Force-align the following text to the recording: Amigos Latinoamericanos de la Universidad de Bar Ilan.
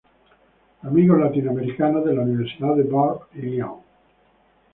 Amigos 0.81 1.19
Latinoamericanos 1.19 2.03
de 2.05 2.15
la 2.15 2.23
Universidad 2.23 2.75
de 2.75 2.83
Bar 2.85 3.19
Ilan. 3.35 3.75